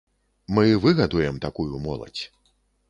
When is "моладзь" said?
1.85-2.23